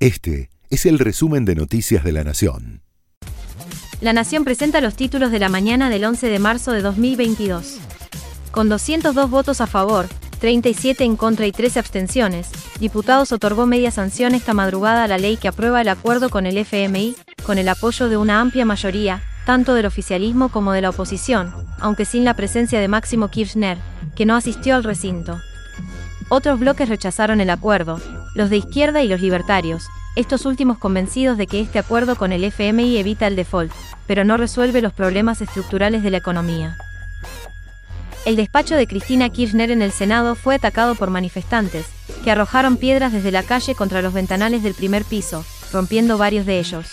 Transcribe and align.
Este 0.00 0.48
es 0.70 0.86
el 0.86 0.98
resumen 0.98 1.44
de 1.44 1.54
Noticias 1.54 2.02
de 2.02 2.12
la 2.12 2.24
Nación. 2.24 2.80
La 4.00 4.14
Nación 4.14 4.44
presenta 4.44 4.80
los 4.80 4.94
títulos 4.94 5.30
de 5.30 5.38
la 5.38 5.50
mañana 5.50 5.90
del 5.90 6.06
11 6.06 6.30
de 6.30 6.38
marzo 6.38 6.72
de 6.72 6.80
2022. 6.80 7.76
Con 8.50 8.70
202 8.70 9.28
votos 9.28 9.60
a 9.60 9.66
favor, 9.66 10.08
37 10.38 11.04
en 11.04 11.16
contra 11.16 11.46
y 11.46 11.52
13 11.52 11.80
abstenciones, 11.80 12.48
diputados 12.80 13.30
otorgó 13.32 13.66
media 13.66 13.90
sanción 13.90 14.34
esta 14.34 14.54
madrugada 14.54 15.04
a 15.04 15.08
la 15.08 15.18
ley 15.18 15.36
que 15.36 15.48
aprueba 15.48 15.82
el 15.82 15.88
acuerdo 15.90 16.30
con 16.30 16.46
el 16.46 16.56
FMI, 16.56 17.14
con 17.44 17.58
el 17.58 17.68
apoyo 17.68 18.08
de 18.08 18.16
una 18.16 18.40
amplia 18.40 18.64
mayoría, 18.64 19.22
tanto 19.44 19.74
del 19.74 19.84
oficialismo 19.84 20.48
como 20.48 20.72
de 20.72 20.80
la 20.80 20.88
oposición, 20.88 21.52
aunque 21.78 22.06
sin 22.06 22.24
la 22.24 22.32
presencia 22.32 22.80
de 22.80 22.88
Máximo 22.88 23.28
Kirchner, 23.28 23.76
que 24.16 24.24
no 24.24 24.34
asistió 24.34 24.76
al 24.76 24.84
recinto. 24.84 25.38
Otros 26.30 26.58
bloques 26.58 26.88
rechazaron 26.88 27.42
el 27.42 27.50
acuerdo, 27.50 28.00
los 28.34 28.50
de 28.50 28.58
izquierda 28.58 29.02
y 29.02 29.08
los 29.08 29.20
libertarios, 29.20 29.86
estos 30.16 30.44
últimos 30.44 30.78
convencidos 30.78 31.38
de 31.38 31.46
que 31.46 31.60
este 31.60 31.78
acuerdo 31.78 32.16
con 32.16 32.32
el 32.32 32.44
FMI 32.44 32.96
evita 32.98 33.26
el 33.26 33.36
default, 33.36 33.72
pero 34.06 34.24
no 34.24 34.36
resuelve 34.36 34.82
los 34.82 34.92
problemas 34.92 35.40
estructurales 35.40 36.02
de 36.02 36.10
la 36.10 36.18
economía. 36.18 36.76
El 38.26 38.36
despacho 38.36 38.74
de 38.74 38.86
Cristina 38.86 39.30
Kirchner 39.30 39.70
en 39.70 39.82
el 39.82 39.92
Senado 39.92 40.34
fue 40.34 40.56
atacado 40.56 40.94
por 40.94 41.10
manifestantes, 41.10 41.86
que 42.22 42.30
arrojaron 42.30 42.76
piedras 42.76 43.12
desde 43.12 43.30
la 43.30 43.42
calle 43.42 43.74
contra 43.74 44.02
los 44.02 44.12
ventanales 44.12 44.62
del 44.62 44.74
primer 44.74 45.04
piso, 45.04 45.44
rompiendo 45.72 46.18
varios 46.18 46.44
de 46.44 46.58
ellos. 46.58 46.86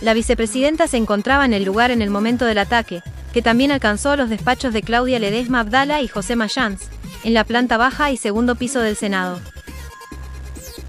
La 0.00 0.12
vicepresidenta 0.12 0.88
se 0.88 0.96
encontraba 0.96 1.44
en 1.44 1.52
el 1.52 1.64
lugar 1.64 1.90
en 1.90 2.02
el 2.02 2.10
momento 2.10 2.46
del 2.46 2.58
ataque, 2.58 3.02
que 3.32 3.42
también 3.42 3.70
alcanzó 3.70 4.16
los 4.16 4.28
despachos 4.28 4.72
de 4.72 4.82
Claudia 4.82 5.18
Ledesma 5.18 5.60
Abdala 5.60 6.02
y 6.02 6.08
José 6.08 6.36
Mayans, 6.36 6.88
en 7.22 7.32
la 7.32 7.44
planta 7.44 7.76
baja 7.76 8.10
y 8.10 8.16
segundo 8.16 8.56
piso 8.56 8.80
del 8.80 8.96
Senado. 8.96 9.40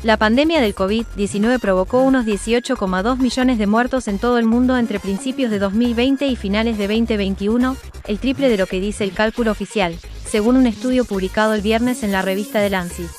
La 0.04 0.18
pandemia 0.18 0.62
del 0.62 0.76
COVID-19 0.76 1.60
provocó 1.60 2.04
unos 2.04 2.26
18,2 2.26 3.18
millones 3.18 3.58
de 3.58 3.68
muertos 3.68 4.08
en 4.08 4.20
todo 4.20 4.38
el 4.38 4.46
mundo 4.46 4.78
entre 4.78 5.00
principios 5.00 5.50
de 5.50 5.60
2020 5.60 6.28
y 6.28 6.36
finales 6.36 6.78
de 6.78 6.88
2021, 6.88 7.76
el 8.06 8.20
triple 8.20 8.50
de 8.50 8.58
lo 8.58 8.68
que 8.68 8.80
dice 8.80 9.04
el 9.04 9.14
cálculo 9.14 9.52
oficial, 9.52 9.98
según 10.26 10.58
un 10.58 10.68
estudio 10.68 11.06
publicado 11.06 11.54
el 11.54 11.62
viernes 11.62 12.04
en 12.04 12.12
la 12.12 12.22
revista 12.22 12.60
The 12.60 12.70
Lancet. 12.70 13.10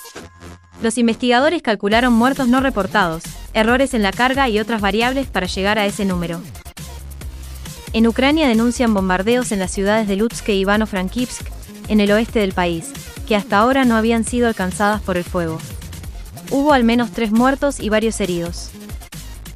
Los 0.83 0.98
investigadores 0.98 1.62
calcularon 1.62 2.12
muertos 2.12 2.48
no 2.48 2.61
reportados, 2.61 3.25
errores 3.55 3.95
en 3.95 4.03
la 4.03 4.12
carga 4.12 4.48
y 4.48 4.61
otras 4.61 4.81
variables 4.81 5.27
para 5.27 5.47
llegar 5.47 5.79
a 5.79 5.86
ese 5.86 6.05
número. 6.05 6.41
En 7.92 8.06
Ucrania 8.06 8.47
denuncian 8.47 8.92
bombardeos 8.92 9.53
en 9.53 9.58
las 9.58 9.70
ciudades 9.70 10.06
de 10.06 10.17
Lutsk 10.17 10.48
e 10.51 10.55
Ivano-Frankivsk, 10.55 11.47
en 11.89 12.01
el 12.01 12.12
oeste 12.12 12.41
del 12.41 12.53
país, 12.53 12.92
que 13.27 13.34
hasta 13.34 13.58
ahora 13.58 13.84
no 13.84 13.97
habían 13.97 14.25
sido 14.25 14.48
alcanzadas 14.48 15.01
por 15.01 15.17
el 15.17 15.25
fuego. 15.25 15.58
Hubo 16.51 16.73
al 16.73 16.84
menos 16.84 17.11
tres 17.12 17.33
muertos 17.33 17.81
y 17.81 17.89
varios 17.89 18.20
heridos. 18.20 18.70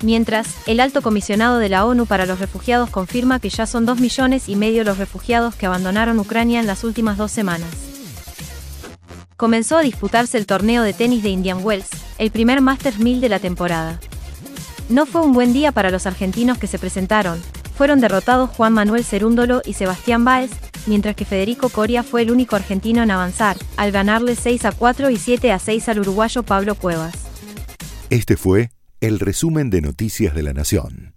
Mientras, 0.03 0.49
el 0.67 0.81
alto 0.81 1.03
comisionado 1.03 1.59
de 1.59 1.69
la 1.69 1.85
ONU 1.85 2.07
para 2.07 2.25
los 2.25 2.39
refugiados 2.39 2.89
confirma 2.89 3.39
que 3.39 3.51
ya 3.51 3.67
son 3.67 3.85
dos 3.85 4.01
millones 4.01 4.49
y 4.49 4.57
medio 4.57 4.83
los 4.83 4.99
refugiados 4.99 5.55
que 5.55 5.67
abandonaron 5.67 6.19
Ucrania 6.19 6.61
en 6.61 6.67
las 6.67 6.85
últimas 6.85 7.19
dos 7.19 7.31
semanas. 7.31 7.69
Comenzó 9.37 9.77
a 9.77 9.83
disputarse 9.83 10.39
el 10.39 10.47
torneo 10.47 10.83
de 10.83 10.93
tenis 10.93 11.23
de 11.23 11.31
Indian 11.31 11.61
Wells, 11.63 11.89
el 12.19 12.31
primer 12.31 12.61
Masters 12.61 12.99
1000 12.99 13.21
de 13.21 13.29
la 13.29 13.39
temporada. 13.39 14.01
No 14.89 15.07
fue 15.07 15.23
un 15.23 15.33
buen 15.33 15.53
día 15.53 15.73
para 15.73 15.91
los 15.91 16.07
argentinos 16.07 16.59
que 16.59 16.67
se 16.67 16.79
presentaron, 16.79 17.41
fueron 17.77 18.01
derrotados 18.01 18.51
Juan 18.51 18.75
Manuel 18.75 19.05
Cerúndolo 19.05 19.63
y 19.65 19.73
Sebastián 19.73 20.25
Báez, 20.25 20.51
mientras 20.87 21.17
que 21.17 21.25
Federico 21.25 21.69
Coria 21.69 22.03
fue 22.03 22.23
el 22.23 22.31
único 22.31 22.57
argentino 22.57 23.03
en 23.03 23.11
avanzar, 23.11 23.57
al 23.77 23.93
ganarle 23.93 24.35
6 24.35 24.65
a 24.65 24.73
4 24.73 25.11
y 25.11 25.17
7 25.17 25.53
a 25.53 25.59
6 25.59 25.89
al 25.89 26.01
uruguayo 26.01 26.43
Pablo 26.43 26.75
Cuevas. 26.75 27.15
Este 28.11 28.37
fue 28.37 28.71
el 29.01 29.21
resumen 29.21 29.71
de 29.71 29.81
Noticias 29.81 30.35
de 30.35 30.43
la 30.43 30.53
Nación. 30.53 31.15